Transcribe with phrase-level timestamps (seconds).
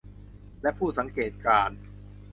[0.61, 1.79] และผู้สังเกตการณ์